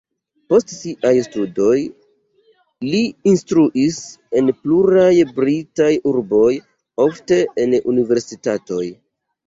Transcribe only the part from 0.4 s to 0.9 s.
Post